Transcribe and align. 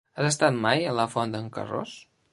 Has 0.19 0.27
estat 0.29 0.57
mai 0.63 0.87
a 0.87 0.95
la 1.01 1.07
Font 1.17 1.37
d'en 1.37 1.53
Carròs? 1.59 1.97